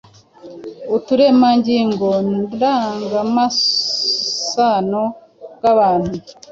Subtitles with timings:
[0.97, 2.09] uturemangingo
[2.53, 5.03] ndangamasano
[5.57, 6.13] bw'abantu